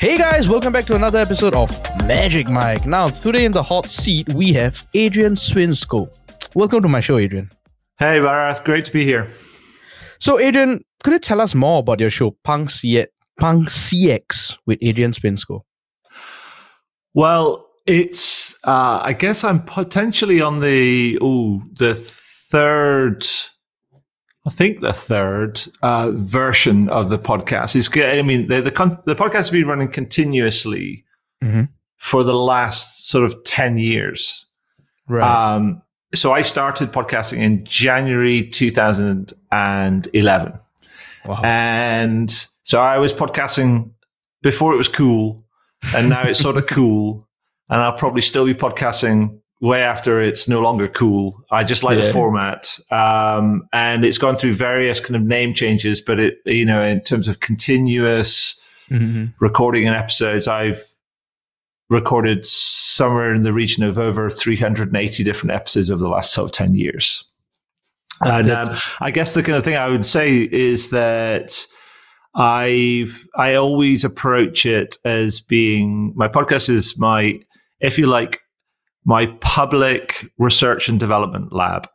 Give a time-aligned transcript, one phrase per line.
[0.00, 1.70] Hey guys, welcome back to another episode of
[2.06, 2.86] Magic Mic.
[2.86, 6.06] Now, today in the hot seat, we have Adrian Swinscoe.
[6.54, 7.50] Welcome to my show, Adrian.
[7.98, 9.28] Hey, Bharath, great to be here.
[10.20, 13.06] So, Adrian, could you tell us more about your show, Punk, C-
[13.40, 15.62] Punk CX, with Adrian Swinscoe?
[17.14, 23.26] Well, it's, uh, I guess I'm potentially on the, oh, the third
[24.46, 27.90] I think the third uh, version of the podcast is.
[27.94, 31.04] I mean, the the, con- the podcast has been running continuously
[31.42, 31.64] mm-hmm.
[31.96, 34.46] for the last sort of ten years.
[35.08, 35.54] Right.
[35.54, 35.82] Um,
[36.14, 40.52] so I started podcasting in January 2011,
[41.26, 41.40] wow.
[41.42, 43.90] and so I was podcasting
[44.42, 45.44] before it was cool,
[45.94, 47.28] and now it's sort of cool,
[47.68, 51.44] and I'll probably still be podcasting way after it's no longer cool.
[51.50, 52.06] I just like yeah.
[52.06, 56.00] the format, um, and it's gone through various kind of name changes.
[56.00, 59.26] But it, you know, in terms of continuous mm-hmm.
[59.40, 60.82] recording and episodes, I've
[61.90, 66.52] recorded somewhere in the region of over 380 different episodes over the last sort of
[66.52, 67.24] 10 years.
[68.20, 71.66] And um, I guess the kind of thing I would say is that
[72.34, 77.40] I've I always approach it as being my podcast is my
[77.80, 78.40] if you like
[79.08, 81.88] my public research and development lab.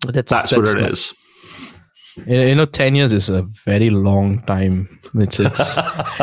[0.00, 1.14] That's, that's, that's what it is.
[2.26, 4.98] You know, ten years is a very long time.
[5.16, 5.76] It's, it's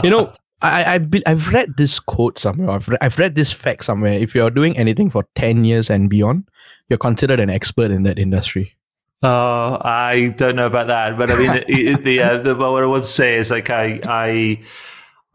[0.04, 2.72] you know, I, I I've read this quote somewhere.
[2.72, 4.14] I've read, I've read this fact somewhere.
[4.14, 6.50] If you're doing anything for ten years and beyond,
[6.90, 8.76] you're considered an expert in that industry.
[9.22, 12.88] Oh, I don't know about that, but I mean, the, the, uh, the what I
[12.88, 14.64] would say is like I I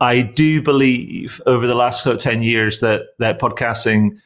[0.00, 4.18] I do believe over the last sort of 10 years that, that podcasting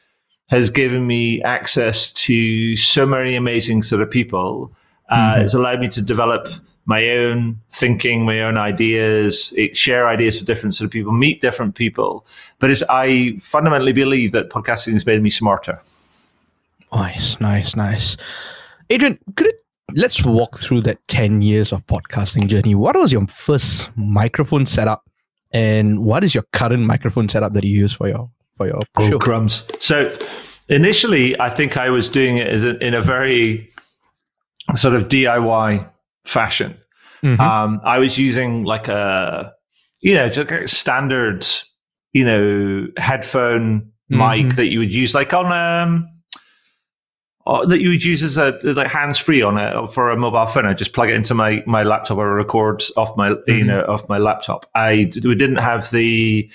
[0.49, 4.71] has given me access to so many amazing sort of people.
[5.09, 5.41] Uh, mm-hmm.
[5.41, 6.47] It's allowed me to develop
[6.85, 11.75] my own thinking, my own ideas, share ideas with different sort of people, meet different
[11.75, 12.25] people.
[12.59, 15.81] But it's, I fundamentally believe that podcasting has made me smarter.
[16.91, 18.17] Nice, nice, nice.
[18.89, 19.61] Adrian, could it,
[19.93, 22.75] let's walk through that 10 years of podcasting journey.
[22.75, 25.03] What was your first microphone setup?
[25.53, 29.09] And what is your current microphone setup that you use for your for your oh,
[29.09, 29.19] show?
[29.19, 29.67] crumbs.
[29.79, 30.15] So
[30.69, 33.71] initially, I think I was doing it as a, in a very
[34.75, 35.89] sort of DIY
[36.25, 36.77] fashion.
[37.21, 37.39] Mm-hmm.
[37.39, 39.53] Um, I was using like a
[40.01, 41.45] you know just a standard
[42.11, 44.47] you know headphone mm-hmm.
[44.47, 46.09] mic that you would use like on um
[47.45, 50.45] uh, that you would use as a like hands free on it for a mobile
[50.45, 50.65] phone.
[50.65, 53.51] I just plug it into my my laptop or record off my mm-hmm.
[53.51, 54.65] you know off my laptop.
[54.75, 56.49] I we didn't have the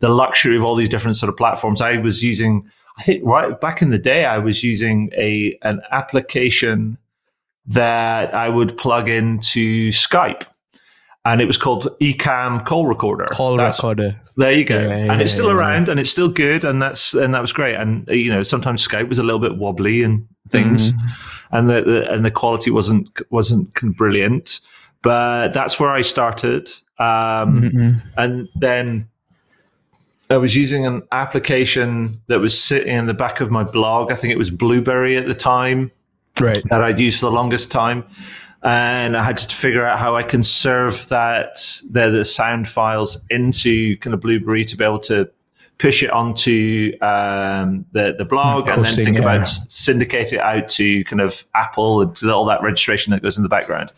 [0.00, 1.80] the luxury of all these different sort of platforms.
[1.80, 2.68] I was using
[2.98, 6.98] I think right back in the day I was using a an application
[7.66, 10.44] that I would plug into Skype
[11.24, 13.26] and it was called Ecamm Call Recorder.
[13.26, 14.16] Call that's, Recorder.
[14.36, 14.80] There you go.
[14.80, 17.52] Yeah, and it's still yeah, around, and it's still good, and that's and that was
[17.52, 17.76] great.
[17.76, 21.00] And you know, sometimes Skype was a little bit wobbly and things, mm.
[21.52, 24.60] and the, the, and the quality wasn't wasn't brilliant.
[25.02, 26.68] But that's where I started,
[26.98, 28.08] um, mm-hmm.
[28.16, 29.08] and then
[30.30, 34.10] I was using an application that was sitting in the back of my blog.
[34.10, 35.90] I think it was Blubrry at the time,
[36.40, 36.62] right?
[36.70, 38.04] That I'd used for the longest time
[38.64, 41.56] and I had to figure out how I can serve that
[41.90, 45.30] the, the sound files into kind of Blubrry to be able to
[45.76, 49.34] push it onto um, the the blog Posting, and then think yeah.
[49.34, 53.42] about syndicate it out to kind of Apple and all that registration that goes in
[53.42, 53.92] the background.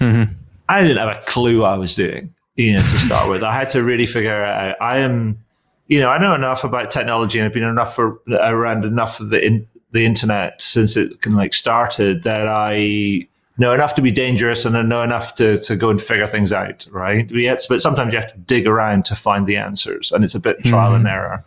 [0.00, 0.32] Mm-hmm.
[0.68, 3.44] I didn't have a clue what I was doing, you know, to start with.
[3.44, 4.76] I had to really figure out.
[4.80, 5.38] I am,
[5.86, 9.30] you know, I know enough about technology and I've been enough for, around enough of
[9.30, 14.02] the in, the internet since it kind of like started that I know enough to
[14.02, 17.28] be dangerous and then know enough to, to go and figure things out, right?
[17.30, 20.40] Yes, but sometimes you have to dig around to find the answers, and it's a
[20.40, 21.06] bit trial mm-hmm.
[21.06, 21.44] and error.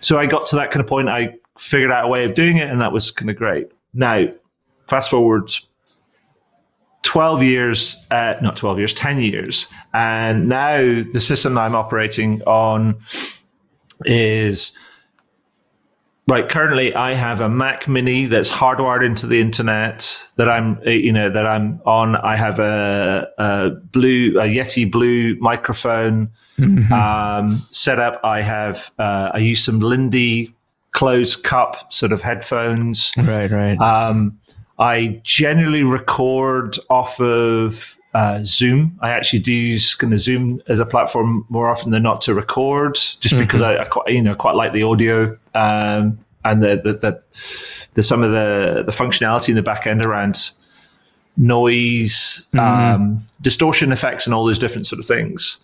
[0.00, 1.08] So I got to that kind of point.
[1.08, 3.70] I figured out a way of doing it, and that was kind of great.
[3.94, 4.26] Now,
[4.88, 5.52] fast forward
[7.02, 9.68] 12 years, uh, not 12 years, 10 years.
[9.92, 13.00] And now the system I'm operating on
[14.04, 14.76] is
[16.28, 16.48] Right.
[16.48, 20.24] Currently, I have a Mac Mini that's hardwired into the internet.
[20.36, 22.16] That I'm, uh, you know, that I'm on.
[22.16, 26.92] I have a, a blue, a Yeti Blue microphone mm-hmm.
[26.92, 28.20] um, set up.
[28.24, 30.54] I have, uh, I use some Lindy
[30.92, 33.12] closed cup sort of headphones.
[33.16, 33.50] Right.
[33.50, 33.78] Right.
[33.78, 34.38] Um,
[34.78, 38.98] I generally record off of uh, Zoom.
[39.00, 42.34] I actually do use kind of Zoom as a platform more often than not to
[42.34, 43.40] record, just mm-hmm.
[43.40, 47.22] because I, I, quite, you know quite like the audio um, and the, the, the
[47.94, 50.50] the some of the the functionality in the back end around
[51.36, 52.58] noise, mm-hmm.
[52.58, 55.58] um, distortion effects, and all those different sort of things.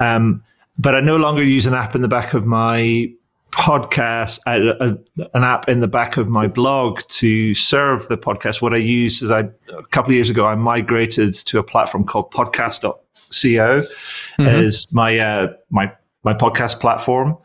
[0.00, 0.42] Um,
[0.78, 3.10] but I no longer use an app in the back of my
[3.54, 8.60] podcast, uh, uh, an app in the back of my blog to serve the podcast.
[8.60, 9.40] What I use is I
[9.72, 12.90] a couple of years ago I migrated to a platform called Podcast.co.
[13.32, 14.42] Mm-hmm.
[14.42, 15.92] Is my uh, my
[16.22, 17.36] my podcast platform,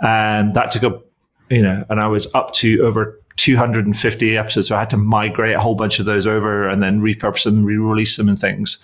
[0.00, 1.04] and that took up
[1.50, 5.54] you know, and I was up to over 250 episodes, so I had to migrate
[5.54, 8.82] a whole bunch of those over and then repurpose them, re-release them, and things.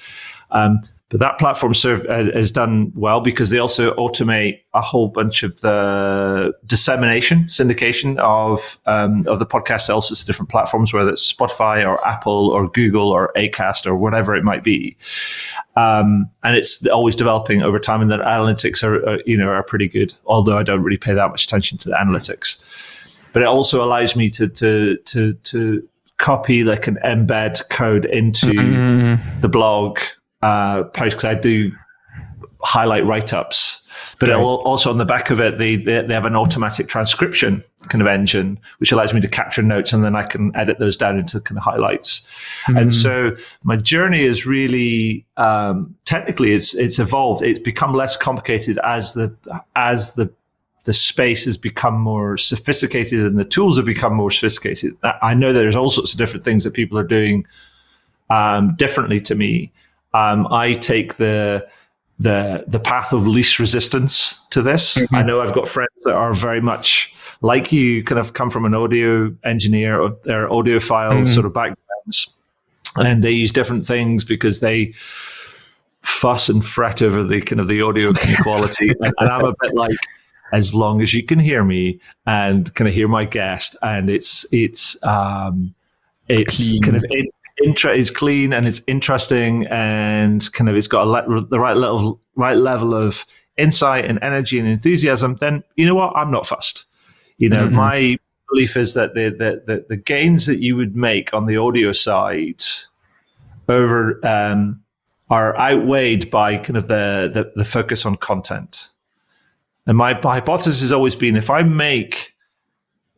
[0.50, 5.08] Um, but that platform serve, uh, has done well because they also automate a whole
[5.08, 10.26] bunch of the dissemination, syndication of um, of the podcast also to all sorts of
[10.26, 14.64] different platforms, whether it's Spotify or Apple or Google or Acast or whatever it might
[14.64, 14.96] be.
[15.76, 19.62] Um, and it's always developing over time, and the analytics are, are, you know are
[19.62, 20.14] pretty good.
[20.24, 22.64] Although I don't really pay that much attention to the analytics,
[23.32, 25.86] but it also allows me to to to to
[26.16, 29.40] copy like an embed code into mm-hmm.
[29.40, 29.98] the blog
[30.44, 31.72] uh, post because I do
[32.62, 33.80] highlight write ups.
[34.18, 34.38] But right.
[34.38, 38.06] also on the back of it, they, they, they have an automatic transcription kind of
[38.06, 41.40] engine, which allows me to capture notes and then I can edit those down into
[41.40, 42.26] kind of highlights.
[42.66, 42.76] Mm-hmm.
[42.76, 47.42] And so my journey is really um, technically it's it's evolved.
[47.42, 49.34] It's become less complicated as the
[49.74, 50.30] as the
[50.84, 54.96] the space has become more sophisticated and the tools have become more sophisticated.
[55.22, 57.46] I know there's all sorts of different things that people are doing
[58.30, 59.72] um, differently to me.
[60.14, 61.68] Um, I take the
[62.18, 64.96] the the path of least resistance to this.
[64.96, 65.14] Mm-hmm.
[65.14, 68.64] I know I've got friends that are very much like you, kind of come from
[68.64, 71.24] an audio engineer or their audiophile mm-hmm.
[71.26, 72.30] sort of backgrounds,
[72.96, 74.94] and they use different things because they
[76.00, 78.12] fuss and fret over the kind of the audio
[78.42, 78.90] quality.
[79.00, 79.96] and, and I'm a bit like,
[80.52, 84.46] as long as you can hear me and kind of hear my guest, and it's
[84.52, 85.74] it's um,
[86.28, 86.82] it's Clean.
[86.82, 91.44] kind of it, intra is clean and it's interesting and kind of it's got le-
[91.44, 93.24] the right level right level of
[93.56, 96.16] insight and energy and enthusiasm, then you know what?
[96.16, 96.84] I'm not fussed.
[97.38, 97.76] You know, mm-hmm.
[97.76, 98.18] my
[98.50, 101.92] belief is that the, the, the the gains that you would make on the audio
[101.92, 102.62] side
[103.68, 104.82] over um,
[105.30, 108.90] are outweighed by kind of the, the the focus on content.
[109.86, 112.33] And my hypothesis has always been if I make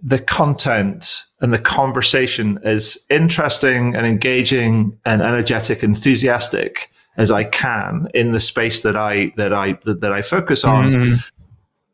[0.02, 8.08] the content and the conversation as interesting and engaging and energetic, enthusiastic as I can
[8.14, 11.24] in the space that I that I that, that I focus on, mm.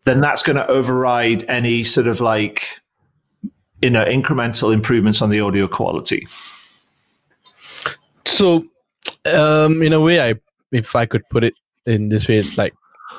[0.05, 2.81] then that's going to override any sort of like
[3.81, 6.27] you know incremental improvements on the audio quality.
[8.25, 8.65] So,
[9.27, 10.35] um, in a way, I
[10.73, 11.55] if I could put it
[11.87, 12.75] in this way, it's like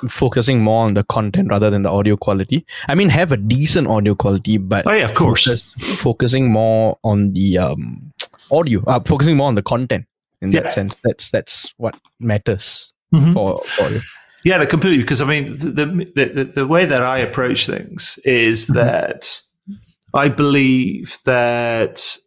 [0.08, 2.66] focusing more on the content rather than the audio quality.
[2.88, 6.98] I mean, have a decent audio quality, but oh yeah, of course, focus, focusing more
[7.04, 8.12] on the um,
[8.52, 10.06] audio, uh, focusing more on the content.
[10.42, 10.62] In yeah.
[10.62, 13.32] that sense, that's that's what matters mm-hmm.
[13.32, 14.02] for for you.
[14.44, 15.02] Yeah, completely.
[15.02, 15.86] Because I mean, the
[16.16, 18.74] the, the, the way that I approach things is mm-hmm.
[18.74, 19.42] that
[20.14, 22.18] I believe that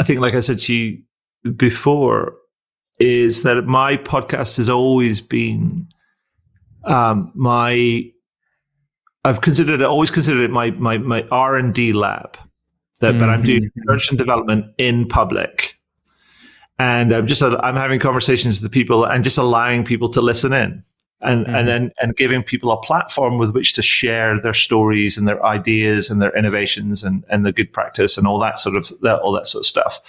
[0.00, 1.02] I think, like I said to you
[1.56, 2.36] before,
[3.00, 5.88] is that my podcast has always been
[6.88, 8.12] um, my
[9.24, 12.38] I've considered it, always considered it my my my R and D lab.
[13.00, 13.18] That, mm-hmm.
[13.20, 13.88] but I'm doing mm-hmm.
[13.88, 15.78] research and development in public,
[16.78, 20.52] and I'm just I'm having conversations with the people and just allowing people to listen
[20.52, 20.82] in,
[21.20, 21.54] and mm-hmm.
[21.54, 25.44] and then and giving people a platform with which to share their stories and their
[25.44, 29.20] ideas and their innovations and and the good practice and all that sort of that,
[29.20, 30.00] all that sort of stuff.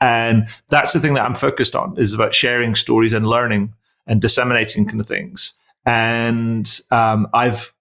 [0.00, 3.74] And that's the thing that I'm focused on is about sharing stories and learning
[4.06, 7.72] and disseminating kind of things and um, I've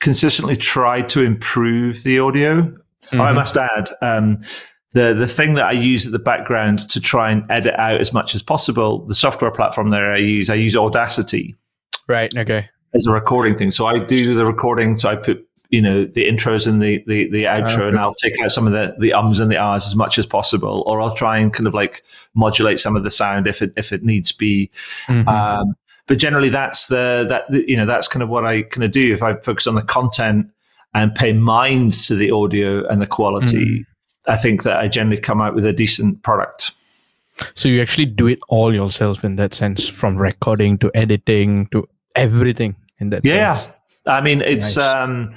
[0.00, 2.62] consistently tried to improve the audio.
[2.62, 3.20] Mm-hmm.
[3.20, 4.40] I must add, um,
[4.92, 8.12] the the thing that I use at the background to try and edit out as
[8.12, 11.56] much as possible, the software platform that I use, I use Audacity.
[12.06, 12.34] Right.
[12.36, 12.68] Okay.
[12.94, 14.96] As a recording thing, so I do the recording.
[14.96, 17.88] So I put you know the intros and the the, the outro, okay.
[17.88, 20.24] and I'll take out some of the the ums and the ahs as much as
[20.24, 22.02] possible, or I'll try and kind of like
[22.34, 24.70] modulate some of the sound if it if it needs be.
[25.06, 25.28] Mm-hmm.
[25.28, 25.74] Um,
[26.08, 29.12] but generally that's the that you know that's kind of what I kind of do
[29.12, 30.50] if I focus on the content
[30.94, 33.80] and pay mind to the audio and the quality.
[33.80, 33.86] Mm.
[34.26, 36.72] I think that I generally come out with a decent product.
[37.54, 41.88] So you actually do it all yourself in that sense, from recording to editing to
[42.16, 43.54] everything in that yeah.
[43.54, 43.74] sense.
[44.06, 44.94] I mean, it's nice.
[44.94, 45.34] um,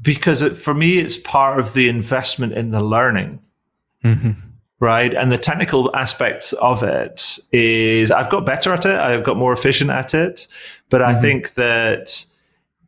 [0.00, 3.40] because it, for me, it's part of the investment in the learning.
[4.04, 4.51] Mm-hmm
[4.82, 5.14] right?
[5.14, 9.52] And the technical aspects of it is I've got better at it, I've got more
[9.52, 10.48] efficient at it,
[10.90, 11.16] but mm-hmm.
[11.16, 12.26] I think that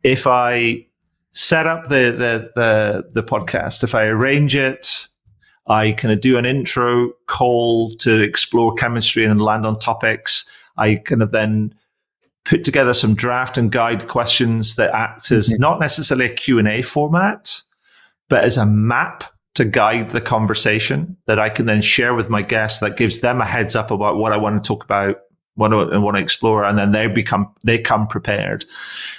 [0.03, 0.87] if I
[1.31, 5.07] set up the, the the the podcast, if I arrange it,
[5.67, 10.49] I kind of do an intro call to explore chemistry and land on topics.
[10.77, 11.73] I kind of then
[12.43, 15.61] put together some draft and guide questions that act as mm-hmm.
[15.61, 17.61] not necessarily a Q&A format,
[18.27, 19.23] but as a map
[19.55, 23.41] to guide the conversation that I can then share with my guests that gives them
[23.41, 25.21] a heads up about what I want to talk about,
[25.55, 28.65] what I want to explore, and then they become they come prepared,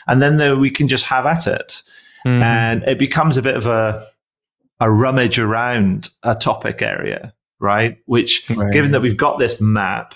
[0.07, 1.83] and then the, we can just have at it,
[2.25, 2.43] mm-hmm.
[2.43, 4.05] and it becomes a bit of a
[4.79, 7.99] a rummage around a topic area, right?
[8.05, 8.73] Which, right.
[8.73, 10.15] given that we've got this map,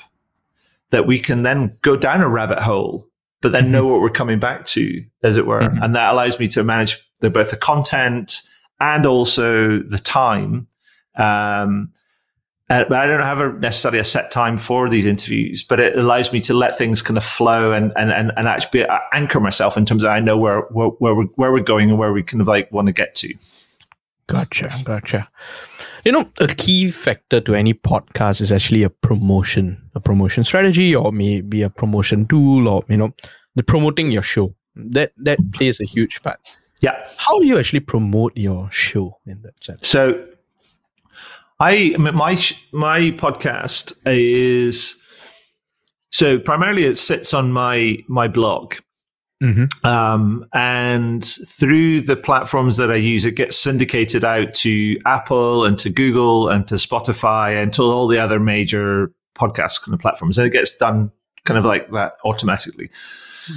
[0.90, 3.08] that we can then go down a rabbit hole,
[3.40, 3.72] but then mm-hmm.
[3.72, 5.82] know what we're coming back to, as it were, mm-hmm.
[5.82, 8.42] and that allows me to manage the, both the content
[8.80, 10.66] and also the time.
[11.16, 11.92] Um,
[12.70, 15.98] uh, but I don't have a, necessarily a set time for these interviews, but it
[15.98, 19.40] allows me to let things kind of flow and and and, and actually uh, anchor
[19.40, 22.12] myself in terms of I know where where where we're, where we're going and where
[22.12, 23.34] we kind of like want to get to.
[24.28, 25.28] Gotcha, gotcha.
[26.04, 30.94] You know, a key factor to any podcast is actually a promotion, a promotion strategy,
[30.94, 33.12] or maybe a promotion tool, or you know,
[33.56, 34.54] the promoting your show.
[34.76, 36.38] That that plays a huge part.
[36.80, 37.06] Yeah.
[37.16, 39.88] How do you actually promote your show in that sense?
[39.88, 40.26] So,
[41.60, 42.38] I my
[42.72, 44.96] my podcast is
[46.10, 48.74] so primarily it sits on my my blog.
[49.42, 49.86] Mm-hmm.
[49.86, 55.78] Um, and through the platforms that I use, it gets syndicated out to Apple and
[55.78, 60.36] to Google and to Spotify and to all the other major podcast kind of platforms.
[60.36, 61.10] And it gets done
[61.44, 62.90] kind of like that automatically.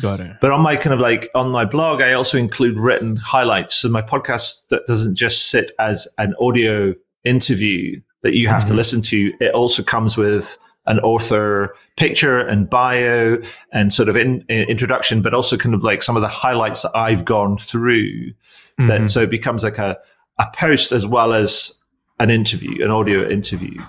[0.01, 0.37] Got it.
[0.41, 3.75] But on my kind of like on my blog, I also include written highlights.
[3.75, 8.69] So my podcast that doesn't just sit as an audio interview that you have mm-hmm.
[8.69, 9.33] to listen to.
[9.39, 13.37] It also comes with an author picture and bio
[13.71, 16.81] and sort of in, in, introduction, but also kind of like some of the highlights
[16.81, 18.31] that I've gone through.
[18.79, 18.85] Mm-hmm.
[18.87, 19.97] That so it becomes like a
[20.39, 21.79] a post as well as
[22.19, 23.79] an interview, an audio interview.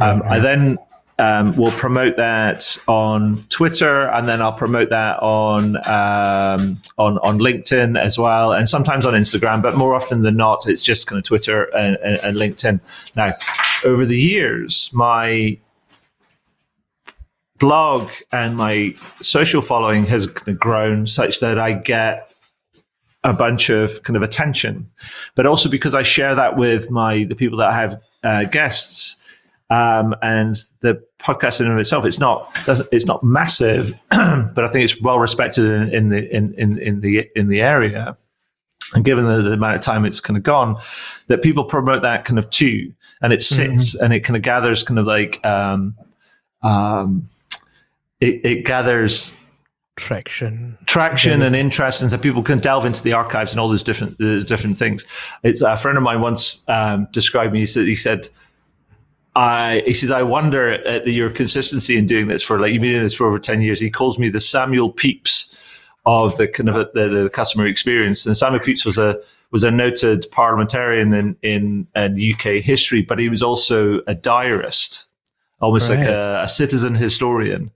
[0.00, 0.78] Um, I then
[1.18, 7.38] um, will promote that on Twitter, and then I'll promote that on um, on on
[7.38, 9.62] LinkedIn as well, and sometimes on Instagram.
[9.62, 12.80] But more often than not, it's just kind of Twitter and, and, and LinkedIn.
[13.16, 13.32] Now,
[13.84, 15.58] over the years, my
[17.58, 22.30] blog and my social following has grown such that I get
[23.22, 24.90] a bunch of kind of attention,
[25.34, 29.16] but also because I share that with my the people that I have uh, guests.
[29.70, 32.50] Um, and the podcast in itself, it's not
[32.92, 37.00] it's not massive, but I think it's well respected in, in the in, in, in
[37.00, 38.16] the in the area.
[38.94, 40.76] And given the, the, amount of time it's kind of gone,
[41.26, 42.92] that people promote that kind of too,
[43.22, 44.04] and it sits mm-hmm.
[44.04, 45.96] and it kind of gathers kind of like um,
[46.62, 47.26] um,
[48.20, 49.36] it, it gathers
[49.96, 53.82] traction traction and interest and so people can delve into the archives and all those
[53.84, 55.06] different those different things
[55.44, 58.28] it's a friend of mine once um, described me he said he said
[59.36, 62.82] I, he says, I wonder uh, at your consistency in doing this for like, you've
[62.82, 63.80] been doing this for over 10 years.
[63.80, 65.58] He calls me the Samuel Pepys
[66.06, 68.26] of the kind of the, the customer experience.
[68.26, 69.18] And Samuel Pepys was a,
[69.50, 75.06] was a noted parliamentarian in, in, in UK history, but he was also a diarist,
[75.60, 76.00] almost right.
[76.00, 77.70] like a, a citizen historian.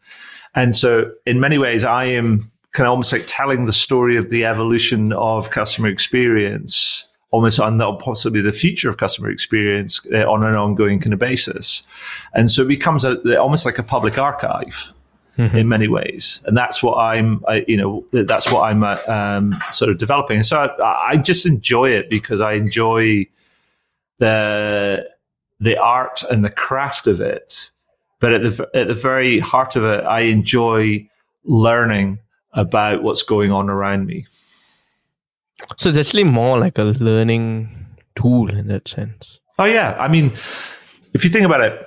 [0.55, 4.31] And so, in many ways, I am kind of almost like telling the story of
[4.31, 10.31] the evolution of customer experience, almost on the, possibly the future of customer experience uh,
[10.31, 11.87] on an ongoing kind of basis.
[12.35, 14.93] And so, it becomes a, almost like a public archive.
[15.37, 15.57] Mm-hmm.
[15.57, 19.57] In many ways, and that's what I'm, I, you know, that's what I'm uh, um,
[19.71, 20.39] sort of developing.
[20.39, 23.29] And so I, I just enjoy it because I enjoy
[24.19, 25.09] the
[25.61, 27.71] the art and the craft of it
[28.21, 31.09] but at the at the very heart of it, I enjoy
[31.45, 32.19] learning
[32.53, 34.27] about what's going on around me.
[35.77, 37.87] So it's actually more like a learning
[38.17, 39.39] tool in that sense.
[39.59, 40.33] Oh yeah, I mean,
[41.15, 41.87] if you think about it,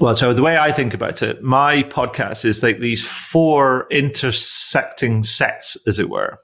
[0.00, 5.24] well, so the way I think about it, my podcast is like these four intersecting
[5.24, 6.38] sets, as it were.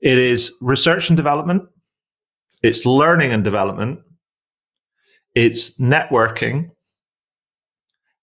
[0.00, 1.62] It is research and development,
[2.62, 4.00] it's learning and development,
[5.34, 6.70] it's networking,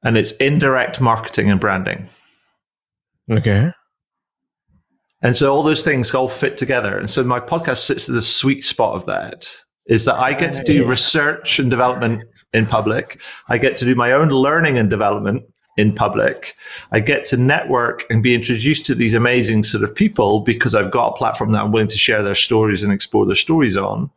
[0.04, 2.08] and it's indirect marketing and branding.
[3.30, 3.72] Okay.
[5.22, 6.98] And so all those things all fit together.
[6.98, 9.56] And so my podcast sits at the sweet spot of that
[9.88, 13.22] is that I get to do research and development in public.
[13.50, 15.44] I get to do my own learning and development
[15.78, 16.54] in public.
[16.92, 20.92] I get to network and be introduced to these amazing sort of people because I've
[20.92, 24.10] got a platform that I'm willing to share their stories and explore their stories on.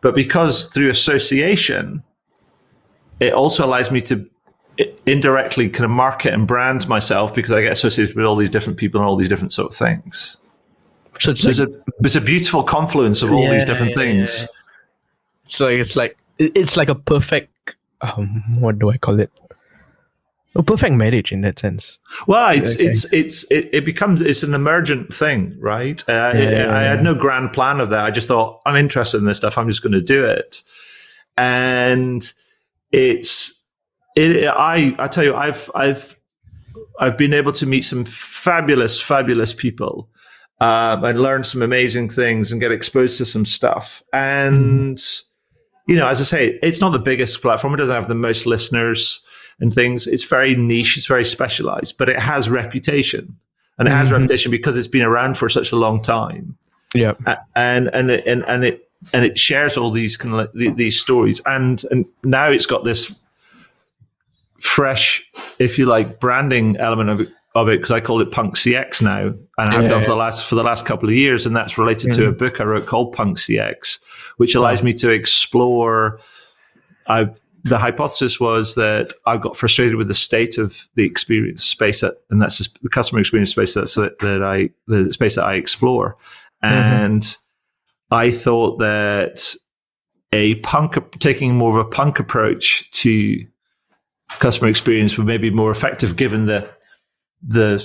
[0.00, 2.02] But because through association,
[3.20, 4.28] it also allows me to
[5.06, 8.78] indirectly kind of market and brand myself because I get associated with all these different
[8.78, 10.36] people and all these different sort of things.
[11.18, 11.68] So it's, like, a,
[12.00, 14.40] it's a beautiful confluence of all yeah, these different yeah, things.
[14.42, 14.46] Yeah.
[15.44, 19.30] So it's like it's like a perfect um, what do I call it?
[20.54, 21.98] a perfect marriage in that sense.
[22.26, 22.86] Well, it's okay.
[22.86, 26.02] it's it's it, it, becomes it's an emergent thing, right?
[26.08, 28.00] Uh, yeah, it, yeah, I had no grand plan of that.
[28.00, 29.56] I just thought I'm interested in this stuff.
[29.56, 30.62] I'm just going to do it,
[31.36, 32.30] and
[32.90, 33.57] it's
[34.18, 34.48] it.
[34.48, 36.18] I I tell you, I've I've
[36.98, 40.08] I've been able to meet some fabulous, fabulous people
[40.60, 44.02] um, and learn some amazing things and get exposed to some stuff.
[44.12, 45.00] And,
[45.86, 47.74] you know, as I say, it's not the biggest platform.
[47.74, 49.20] It doesn't have the most listeners
[49.60, 50.06] and things.
[50.06, 50.96] It's very niche.
[50.96, 53.38] It's very specialized, but it has reputation.
[53.78, 54.16] And it has mm-hmm.
[54.16, 56.56] reputation because it's been around for such a long time.
[56.94, 57.14] Yeah.
[57.54, 61.00] And, and, it, and, and it, and it shares all these kind of like these
[61.00, 61.40] stories.
[61.46, 63.16] And, and now it's got this
[64.60, 68.56] fresh, if you like, branding element of it of it because I call it Punk
[68.56, 71.56] CX now, and I've done for the last for the last couple of years, and
[71.56, 72.22] that's related mm-hmm.
[72.22, 74.00] to a book I wrote called Punk CX,
[74.36, 74.86] which allows wow.
[74.86, 76.20] me to explore.
[77.06, 77.30] I
[77.64, 82.14] the hypothesis was that I got frustrated with the state of the experience space that,
[82.30, 86.16] and that's the customer experience space that's that I the space that I explore,
[86.62, 86.74] mm-hmm.
[86.74, 87.36] and
[88.10, 89.54] I thought that
[90.32, 93.44] a punk taking more of a punk approach to
[94.28, 96.68] customer experience would maybe be more effective given the
[97.46, 97.76] the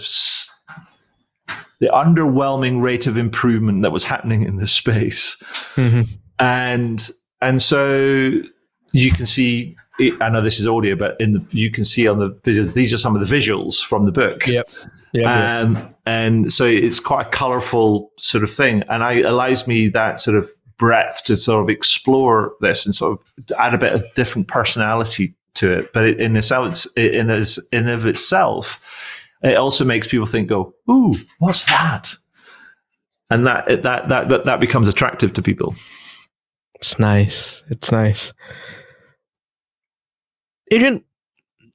[1.80, 5.36] the underwhelming rate of improvement that was happening in this space,
[5.76, 6.04] mm-hmm.
[6.40, 8.32] and and so
[8.92, 9.76] you can see.
[10.00, 12.74] I know this is audio, but in the, you can see on the videos.
[12.74, 14.48] These are some of the visuals from the book.
[14.48, 14.68] Yep.
[15.14, 15.96] Yep, um, yep.
[16.08, 20.36] And so it's quite a colorful sort of thing, and I, allows me that sort
[20.36, 24.48] of breadth to sort of explore this and sort of add a bit of different
[24.48, 25.94] personality to it.
[25.94, 28.80] But in itself, in as in of itself,
[29.42, 32.16] it also makes people think, "Go, ooh, what's that?"
[33.30, 35.76] And that that that that, that becomes attractive to people.
[36.76, 37.64] It's nice.
[37.70, 38.34] It's nice.
[40.72, 41.04] Adrian,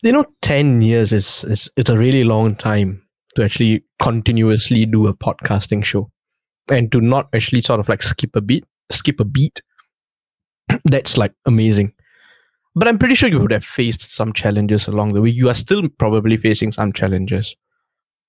[0.03, 3.03] you know, ten years is is it's a really long time
[3.37, 6.11] to actually continuously do a podcasting show,
[6.69, 9.63] and to not actually sort of like skip a beat, skip a beat.
[10.85, 11.93] That's like amazing
[12.75, 15.31] but I'm pretty sure you would have faced some challenges along the way.
[15.31, 17.57] You are still probably facing some challenges.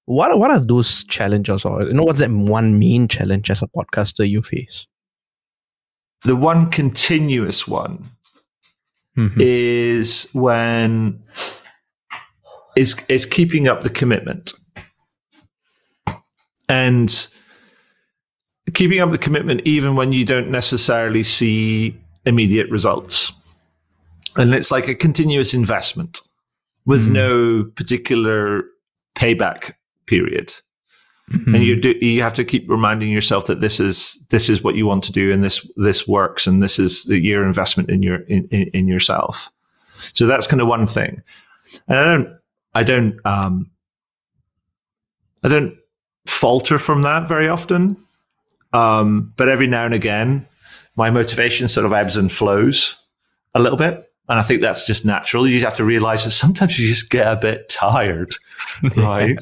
[0.06, 3.62] What are, what are those challenges, or you know, what's that one main challenge as
[3.62, 4.88] a podcaster you face?
[6.23, 8.10] The one continuous one
[9.17, 9.39] mm-hmm.
[9.39, 11.21] is when
[12.75, 14.54] is is keeping up the commitment
[16.67, 17.28] and
[18.73, 23.34] keeping up the commitment even when you don't necessarily see immediate results
[24.35, 26.21] and it's like a continuous investment
[26.85, 27.11] with mm.
[27.11, 28.63] no particular
[29.15, 29.73] payback
[30.05, 30.53] period.
[31.31, 31.55] Mm-hmm.
[31.55, 34.75] And you do, you have to keep reminding yourself that this is this is what
[34.75, 38.01] you want to do, and this this works, and this is the, your investment in
[38.01, 39.51] your in, in, in yourself.
[40.11, 41.21] So that's kind of one thing.
[41.87, 42.39] And I don't
[42.73, 43.69] I don't um,
[45.43, 45.77] I don't
[46.25, 47.95] falter from that very often,
[48.73, 50.47] um, but every now and again,
[50.95, 52.95] my motivation sort of ebbs and flows
[53.53, 54.08] a little bit.
[54.29, 55.47] And I think that's just natural.
[55.47, 58.35] You just have to realize that sometimes you just get a bit tired,
[58.95, 59.37] right?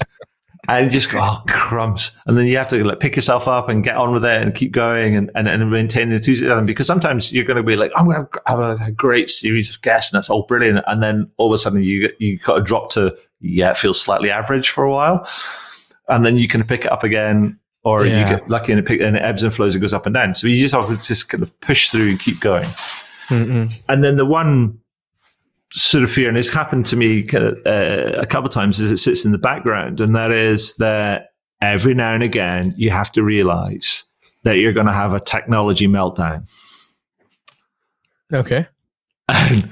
[0.70, 2.18] and just go, oh, crumbs.
[2.26, 4.54] And then you have to like, pick yourself up and get on with it and
[4.54, 7.92] keep going and, and, and maintain the enthusiasm because sometimes you're going to be like,
[7.96, 10.84] I'm going to have a, a, great series of guests and that's all brilliant.
[10.88, 14.02] And then all of a sudden you, you kind of drop to, yeah, it feels
[14.02, 15.28] slightly average for a while.
[16.10, 18.20] And then you can pick it up again or yeah.
[18.20, 20.16] you get lucky and it, pick, and it ebbs and flows, it goes up and
[20.16, 20.34] down.
[20.34, 22.66] So you just have to just kind of push through and keep going.
[23.30, 23.74] Mm-mm.
[23.90, 24.80] And then the one
[25.74, 28.98] sort of fear, and it's happened to me uh, a couple of times, as it
[28.98, 31.30] sits in the background, and that is that
[31.62, 34.06] every now and again you have to realize
[34.44, 36.48] that you're going to have a technology meltdown.
[38.32, 38.68] Okay.
[39.28, 39.70] And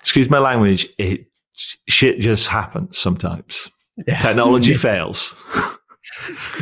[0.00, 1.26] excuse my language, it
[1.88, 3.70] shit just happens sometimes.
[4.06, 4.18] Yeah.
[4.18, 5.36] Technology fails.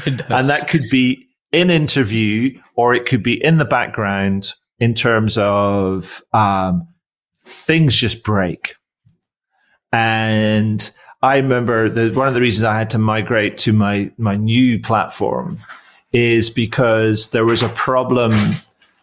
[0.06, 5.38] and that could be in interview or it could be in the background in terms
[5.38, 6.88] of um,
[7.44, 8.74] things just break.
[9.92, 10.92] And
[11.22, 14.80] I remember that one of the reasons I had to migrate to my, my new
[14.80, 15.58] platform
[16.10, 18.32] is because there was a problem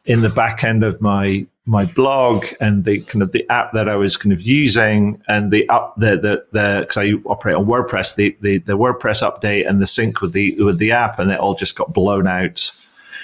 [0.04, 3.88] in the back end of my my blog and the kind of the app that
[3.88, 7.68] I was kind of using and the up the the the because I operate on
[7.68, 11.32] WordPress the, the the WordPress update and the sync with the with the app and
[11.32, 12.72] it all just got blown out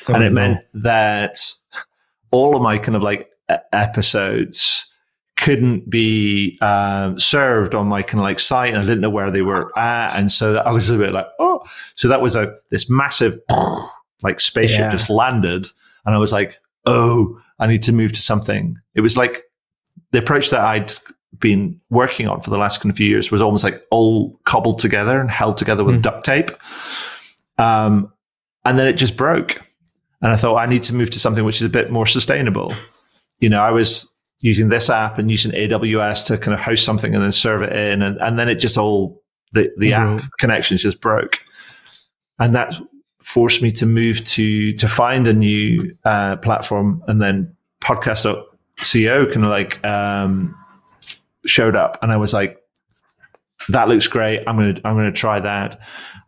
[0.07, 0.35] oh, and it no.
[0.35, 1.39] meant that
[2.35, 3.29] all of my kind of like
[3.71, 4.91] episodes
[5.37, 9.31] couldn't be um, served on my kind of like site and I didn't know where
[9.31, 10.17] they were at.
[10.17, 11.61] And so I was a bit like, oh,
[11.95, 13.39] so that was a, this massive
[14.23, 14.91] like spaceship yeah.
[14.91, 15.67] just landed.
[16.05, 18.77] And I was like, oh, I need to move to something.
[18.95, 19.43] It was like
[20.11, 20.91] the approach that I'd
[21.39, 24.79] been working on for the last kind of few years was almost like all cobbled
[24.79, 26.01] together and held together with Mm.
[26.01, 26.51] duct tape.
[27.57, 28.11] Um,
[28.63, 29.61] and then it just broke.
[30.25, 32.73] And I thought I need to move to something which is a bit more sustainable.
[33.41, 34.11] You know, I was
[34.41, 37.71] using this app and using AWS to kind of host something and then serve it
[37.71, 40.21] in, and, and then it just all the the app Broke.
[40.39, 41.37] connections connections just broke,
[42.39, 42.73] and that
[43.21, 49.45] forced me to move to to find a new uh, platform, and then podcast.co kind
[49.45, 50.55] of like um,
[51.45, 52.57] showed up, and I was like,
[53.69, 54.43] that looks great.
[54.47, 55.79] I'm gonna I'm gonna try that,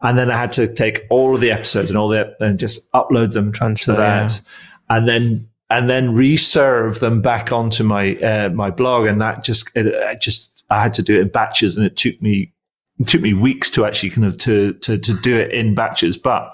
[0.02, 2.92] and then I had to take all of the episodes and all the and just
[2.92, 4.42] upload them Transfer, to that,
[4.90, 9.70] and then and then reserve them back onto my uh, my blog, and that just
[9.76, 12.54] it, it just I had to do it in batches, and it took me
[13.00, 16.18] it took me weeks to actually kind of to to to do it in batches,
[16.18, 16.54] but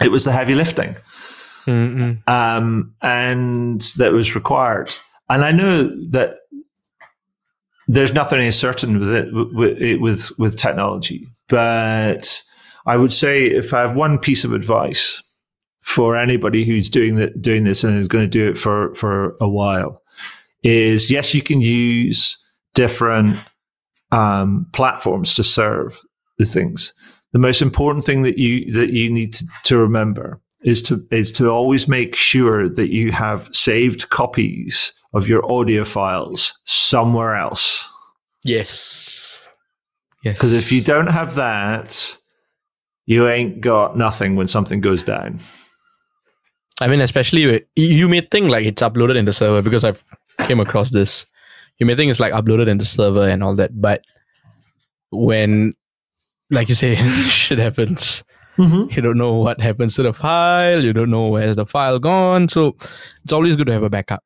[0.00, 0.96] it was the heavy lifting.
[1.66, 2.28] Mm-mm.
[2.28, 4.96] um, and that was required.
[5.28, 6.36] And I know that
[7.88, 12.42] there's nothing certain with it with, with with technology, but
[12.86, 15.22] I would say if I have one piece of advice
[15.82, 19.48] for anybody who's doing doing this and is going to do it for for a
[19.48, 20.02] while,
[20.62, 22.38] is yes, you can use
[22.74, 23.38] different
[24.10, 26.00] um, platforms to serve
[26.38, 26.92] the things.
[27.32, 31.32] The most important thing that you that you need to, to remember is to is
[31.32, 37.88] to always make sure that you have saved copies of your audio files somewhere else.
[38.44, 39.48] Yes.
[40.22, 40.34] Yes.
[40.34, 42.18] Because if you don't have that,
[43.06, 45.38] you ain't got nothing when something goes down.
[46.80, 50.04] I mean, especially you may think like it's uploaded in the server because I've
[50.40, 51.24] came across this.
[51.78, 54.04] You may think it's like uploaded in the server and all that, but
[55.10, 55.74] when,
[56.50, 56.96] like you say,
[57.28, 58.24] shit happens,
[58.58, 58.90] Mm-hmm.
[58.92, 60.82] you don't know what happens to the file.
[60.82, 62.48] You don't know where's the file gone.
[62.48, 62.76] So
[63.24, 64.22] it's always good to have a backup.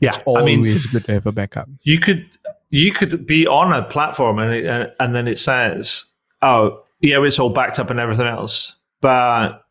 [0.00, 1.68] Yeah, It's I always mean, good to have a backup.
[1.82, 2.26] you could
[2.70, 6.04] you could be on a platform and it, and then it says,
[6.42, 9.62] "Oh, yeah, it's all backed up and everything else," but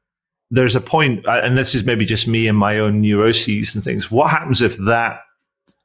[0.49, 4.09] there's a uh, and this is maybe just me and my own neuroses and things.
[4.09, 5.19] What happens if that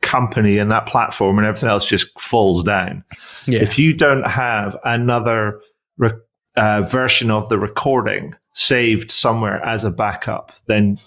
[0.01, 3.05] company and that platform and everything else just falls down?
[3.47, 3.61] Yeah.
[3.61, 5.61] If you don't have another
[5.99, 6.13] re-
[6.57, 10.99] uh, version of the recording saved somewhere as a backup, then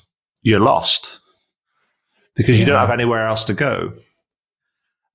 [0.42, 1.22] you're lost
[2.36, 3.94] because you don't have anywhere else to go.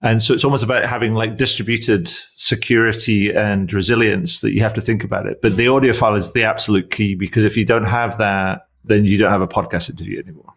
[0.02, 4.80] And so it's almost about having like distributed security and resilience that you have to
[4.80, 5.42] think about it.
[5.42, 9.04] But the audio file is the absolute key because if you don't have that, then
[9.04, 10.54] you don't have a podcast interview anymore.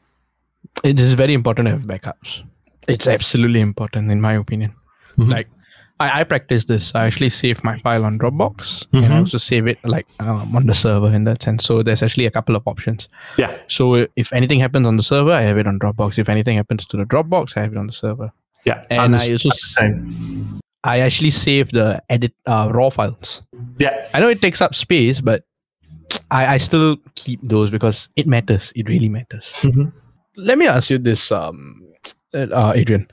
[0.84, 2.42] it is very important to have backups.
[2.88, 4.74] It's absolutely important, in my opinion.
[5.18, 5.30] Mhm.
[5.30, 5.48] Like,
[6.04, 6.92] I, I practice this.
[6.96, 9.20] I actually save my file on Dropbox, and I Mhm.
[9.20, 11.64] also save it like um, on the server in that sense.
[11.66, 13.08] So there's actually a couple of options.
[13.38, 13.52] Yeah.
[13.68, 16.20] So if anything happens on the server, I have it on Dropbox.
[16.20, 18.32] If anything happens to the Dropbox, I have it on the server.
[18.66, 18.84] Yeah.
[18.90, 20.60] And I also same.
[20.84, 23.42] I actually save the edit uh, raw files.
[23.80, 24.06] Yeah.
[24.14, 25.44] I know it takes up space, but
[26.32, 28.72] I, I still keep those because it matters.
[28.76, 29.54] It really matters.
[29.62, 29.92] Mhm.
[30.36, 31.82] Let me ask you this, um,
[32.34, 33.08] uh, Adrian.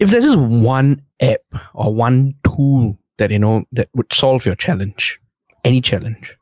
[0.00, 1.42] If there's just one app
[1.74, 5.20] or one tool that you know that would solve your challenge,
[5.64, 6.36] any challenge,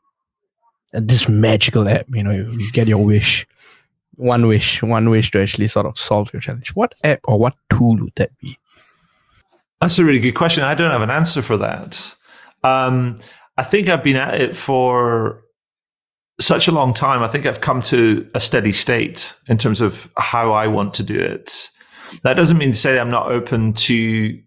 [0.93, 3.45] and this magical app, you know, you, you get your wish,
[4.15, 6.75] one wish, one wish to actually sort of solve your challenge.
[6.75, 8.57] What app or what tool would that be?
[9.81, 10.63] That's a really good question.
[10.63, 12.15] I don't have an answer for that.
[12.63, 13.17] Um,
[13.57, 15.43] I think I've been at it for
[16.39, 17.23] such a long time.
[17.23, 21.03] I think I've come to a steady state in terms of how I want to
[21.03, 21.69] do it.
[22.23, 24.39] That doesn't mean to say I'm not open to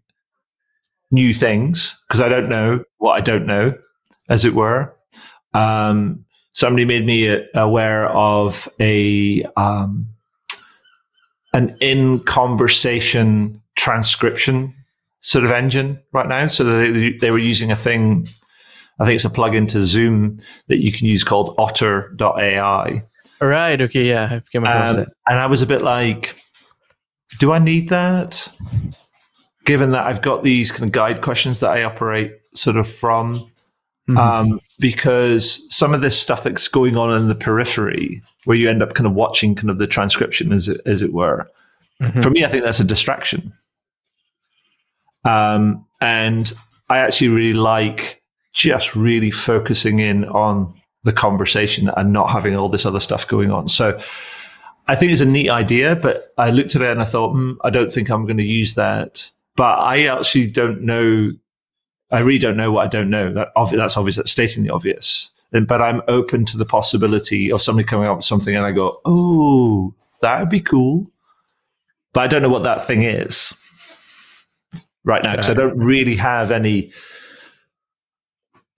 [1.11, 3.77] new things because I don't know what I don't know,
[4.29, 4.95] as it were.
[5.55, 10.09] Um, somebody made me aware of a um,
[11.53, 14.75] an in conversation transcription
[15.21, 16.47] sort of engine right now.
[16.49, 18.27] So they, they were using a thing,
[18.99, 23.03] I think it's a plugin to Zoom that you can use called otter.ai.
[23.41, 23.81] Right.
[23.81, 24.09] Okay.
[24.09, 25.09] Yeah, I've came across Um, that.
[25.29, 26.37] and I was a bit like,
[27.39, 28.49] do I need that?
[29.65, 33.51] Given that I've got these kind of guide questions that I operate sort of from,
[34.09, 34.19] Mhm.
[34.19, 38.83] um, because some of this stuff that's going on in the periphery, where you end
[38.83, 41.49] up kind of watching kind of the transcription, as it, as it were,
[42.01, 42.23] Mhm.
[42.23, 43.53] for me, I think that's a distraction.
[45.25, 46.53] Um, and
[46.91, 48.21] I actually really like
[48.53, 53.51] just really focusing in on the conversation and not having all this other stuff going
[53.51, 53.69] on.
[53.69, 53.99] So
[54.89, 57.53] I think it's a neat idea, but I looked at it and I thought, hmm,
[57.63, 59.31] I don't think I'm going to use that.
[59.57, 61.33] But I actually don't know.
[62.11, 63.33] I really don't know what I don't know.
[63.33, 64.17] That obvi- that's obvious.
[64.17, 65.31] That's stating the obvious.
[65.53, 68.73] And- But I'm open to the possibility of somebody coming up with something, and I
[68.73, 71.11] go, "Oh, that would be cool."
[72.13, 73.55] But I don't know what that thing is.
[75.05, 76.93] right now because I don't really have any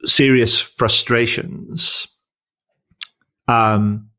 [0.07, 2.09] serious frustrations.
[3.49, 4.11] Um,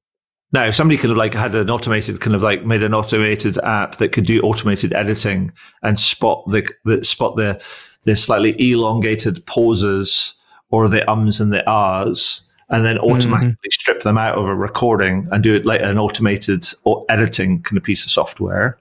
[0.56, 3.58] now, if somebody could have like had an automated kind of like made an automated
[3.58, 5.52] app that could do automated editing
[5.84, 7.62] and spot the, the spot the
[8.04, 10.34] the slightly elongated pauses
[10.70, 13.70] or the ums and the ahs, and then automatically mm-hmm.
[13.70, 17.78] strip them out of a recording and do it like an automated or editing kind
[17.78, 18.78] of piece of software,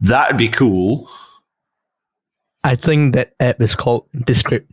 [0.00, 1.10] that would be cool.
[2.64, 4.72] I think that app is called Descript.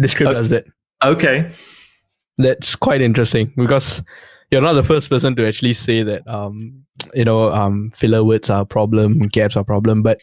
[0.00, 0.64] Descript does that.
[1.04, 1.50] Okay.
[2.36, 4.02] That's quite interesting because
[4.50, 6.84] you're not the first person to actually say that um
[7.14, 10.20] you know um filler words are a problem, gaps are a problem, but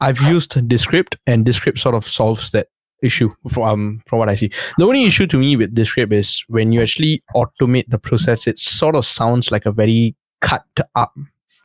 [0.00, 2.66] I've used Descript and Descript sort of solves that
[3.02, 4.50] issue from um, from what I see.
[4.78, 8.58] The only issue to me with Descript is when you actually automate the process, it
[8.58, 11.14] sort of sounds like a very cut up.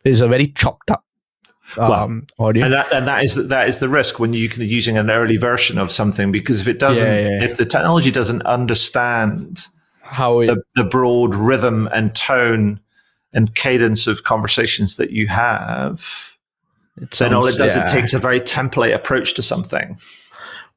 [0.03, 1.05] It's a very chopped up
[1.77, 2.65] um, well, audio.
[2.65, 5.37] And that, and that is that is the risk when you are using an early
[5.37, 7.43] version of something because if it doesn't, yeah, yeah.
[7.43, 9.67] if the technology doesn't understand
[10.05, 12.79] how it, the, the broad rhythm and tone
[13.33, 15.99] and cadence of conversations that you have,
[16.97, 17.83] sounds, then all it does yeah.
[17.83, 19.97] it takes a very template approach to something.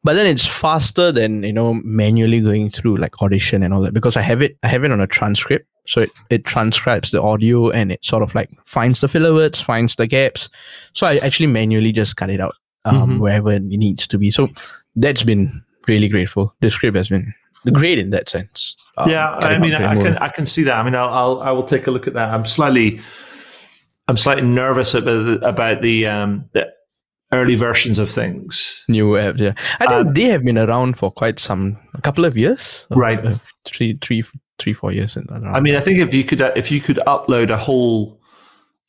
[0.04, 3.94] But then it's faster than you know manually going through like audition and all that
[3.94, 7.22] because I have it I have it on a transcript so it, it transcribes the
[7.22, 10.50] audio and it sort of like finds the filler words, finds the gaps.
[10.92, 13.18] So I actually manually just cut it out um, mm-hmm.
[13.18, 14.30] wherever it needs to be.
[14.30, 14.50] So
[14.96, 16.54] that's been really grateful.
[16.60, 17.32] Descript has been
[17.70, 18.76] great in that sense.
[18.96, 20.76] Um, yeah, I mean, I can I can see that.
[20.78, 22.30] I mean, I'll, I'll I will take a look at that.
[22.30, 23.00] I'm slightly
[24.08, 26.72] I'm slightly nervous about about the um the
[27.32, 28.84] early versions of things.
[28.88, 29.52] New apps, yeah.
[29.80, 33.24] I think um, they have been around for quite some a couple of years, right?
[33.24, 33.34] Uh,
[33.66, 34.24] three, three,
[34.58, 35.16] three, four years.
[35.16, 38.18] I mean, I think if you could if you could upload a whole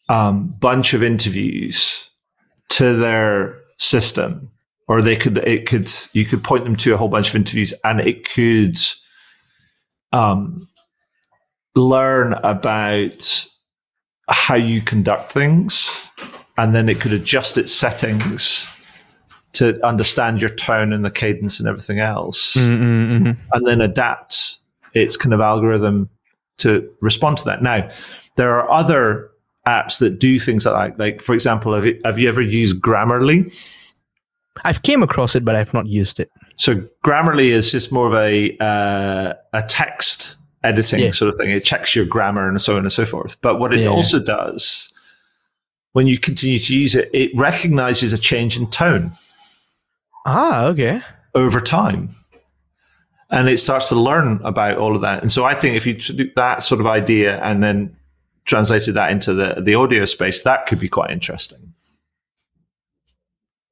[0.08, 2.10] um, bunch of interviews
[2.70, 4.52] to their system,
[4.90, 7.74] or they could it could you could point them to a whole bunch of interviews,
[7.86, 8.78] and it could
[10.12, 10.68] um,
[11.76, 13.46] learn about
[14.28, 16.10] how you conduct things,
[16.58, 18.68] and then it could adjust its settings
[19.54, 23.42] to understand your tone and the cadence and everything else, mm-hmm, mm-hmm.
[23.54, 24.58] and then adapt
[24.94, 26.10] its kind of algorithm
[26.58, 27.62] to respond to that.
[27.62, 27.90] Now,
[28.38, 29.30] there are other
[29.68, 31.00] apps that do things like that.
[31.00, 33.54] Like, for example, have you, have you ever used Grammarly?
[34.64, 36.30] I've came across it, but I've not used it.
[36.56, 41.12] So Grammarly is just more of a uh, a text editing yeah.
[41.12, 41.52] sort of thing.
[41.52, 43.40] It checks your grammar and so on and so forth.
[43.42, 43.90] But what it yeah.
[43.90, 44.94] also does,
[45.94, 49.12] when you continue to use it, it recognizes a change in tone.
[50.26, 51.02] Ah, okay.
[51.34, 52.16] Over time
[53.30, 55.22] and it starts to learn about all of that.
[55.22, 57.96] And so I think if you took that sort of idea and then
[58.46, 61.69] translated that into the, the audio space, that could be quite interesting.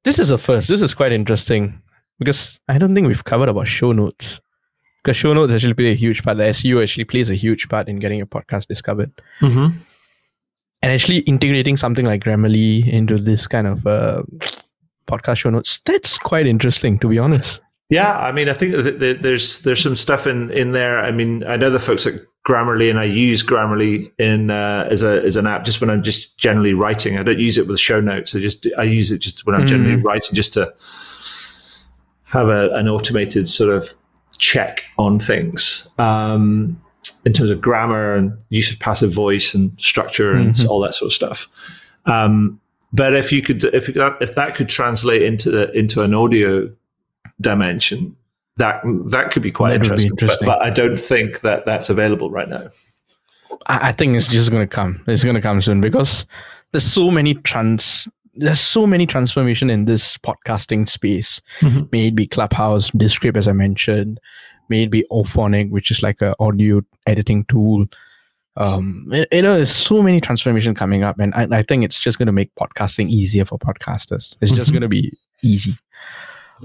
[0.04, 0.68] This is a first.
[0.68, 1.80] This is quite interesting
[2.18, 4.40] because I don't think we've covered about show notes.
[5.02, 6.38] Because show notes actually play a huge part.
[6.38, 9.12] The SEO actually plays a huge part in getting your podcast discovered.
[9.40, 9.78] Mm-hmm.
[10.80, 14.22] And actually integrating something like Grammarly into this kind of uh,
[15.06, 17.60] podcast show notes, that's quite interesting, to be honest.
[17.90, 20.98] Yeah, I mean, I think that there's there's some stuff in in there.
[20.98, 25.02] I mean, I know the folks at Grammarly, and I use Grammarly in uh, as
[25.02, 27.18] a as an app just when I'm just generally writing.
[27.18, 28.34] I don't use it with show notes.
[28.34, 29.68] I just I use it just when I'm mm.
[29.68, 30.72] generally writing, just to
[32.24, 33.92] have a, an automated sort of
[34.38, 36.80] check on things um,
[37.24, 40.70] in terms of grammar and use of passive voice and structure and mm-hmm.
[40.70, 41.48] all that sort of stuff.
[42.06, 42.60] Um,
[42.92, 46.70] but if you could, if that, if that could translate into the, into an audio
[47.40, 48.16] dimension,
[48.58, 50.10] that that could be quite interesting.
[50.10, 50.46] Be interesting.
[50.46, 52.68] But, but, I don't think that that's available right now.
[53.66, 55.02] I, I think it's just going to come.
[55.06, 56.26] It's going to come soon because
[56.72, 58.06] there's so many trans.
[58.34, 61.40] There's so many transformation in this podcasting space.
[61.60, 61.84] Mm-hmm.
[61.90, 64.20] May it be Clubhouse, Descript, as I mentioned.
[64.68, 67.86] May it be Auphonic, which is like an audio editing tool.
[68.56, 72.18] Um, you know, there's so many transformation coming up, and I, I think it's just
[72.18, 74.36] going to make podcasting easier for podcasters.
[74.40, 74.72] It's just mm-hmm.
[74.72, 75.74] going to be easy.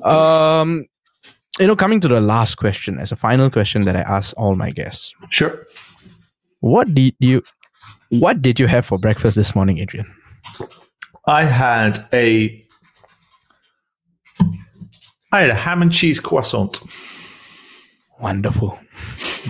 [0.03, 0.85] Um,
[1.59, 4.55] you know, coming to the last question as a final question that I ask all
[4.55, 5.13] my guests.
[5.29, 5.65] Sure.
[6.59, 7.43] What did you
[8.09, 10.11] What did you have for breakfast this morning, Adrian?
[11.27, 12.63] I had a
[15.31, 16.79] I had a ham and cheese croissant.
[18.19, 18.79] Wonderful.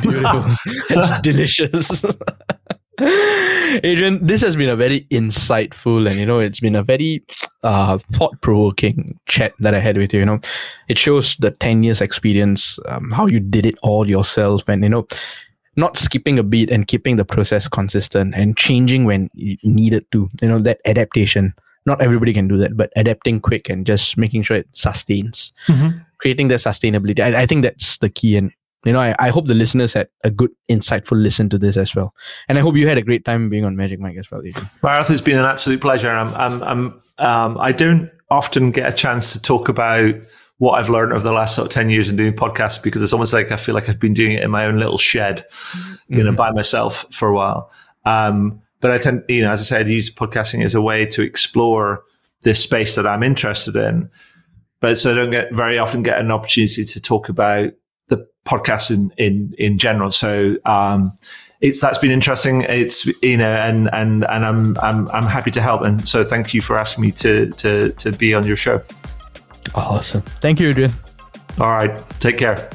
[0.01, 0.45] Beautiful.
[0.89, 2.03] it's delicious.
[2.99, 7.23] Adrian, this has been a very insightful and you know it's been a very
[7.63, 10.19] uh, thought-provoking chat that I had with you.
[10.19, 10.39] You know,
[10.89, 14.89] it shows the ten years experience, um, how you did it all yourself, and you
[14.89, 15.07] know,
[15.75, 19.29] not skipping a beat and keeping the process consistent and changing when
[19.63, 20.29] needed to.
[20.41, 21.53] You know that adaptation
[21.85, 25.97] not everybody can do that, but adapting quick and just making sure it sustains, Mm-hmm.
[26.19, 27.19] creating that sustainability.
[27.19, 28.37] I, I think that's the key.
[28.37, 28.53] And
[28.83, 31.95] you know, I, I hope the listeners had a good, insightful listen to this as
[31.95, 32.13] well.
[32.47, 34.41] And I hope you had a great time being on Magic Mic as well.
[34.41, 34.69] Adrian.
[34.83, 36.09] Bharath, it's been an absolute pleasure.
[36.09, 40.15] I'm, I'm, I'm, um, I don't often get a chance to talk about
[40.57, 43.13] what I've learned over the last sort of 10 years in doing podcasts because it's
[43.13, 45.45] almost like I feel like I've been doing it in my own little shed,
[46.07, 47.71] you know, by myself for a while.
[48.05, 51.21] Um, but I tend, you know, as I said, use podcasting as a way to
[51.21, 52.03] explore
[52.41, 54.09] this space that I'm interested in.
[54.79, 57.71] But so I don't get very often get an opportunity to talk about
[58.43, 60.11] the podcast in, in, in general.
[60.11, 61.17] So, um,
[61.63, 62.63] it's that's been interesting.
[62.63, 65.81] It's you know, and and and I'm I'm I'm happy to help.
[65.81, 68.81] And so thank you for asking me to to to be on your show.
[69.73, 70.21] Awesome.
[70.41, 70.91] Thank you, Adrian.
[71.59, 72.69] All right, take care.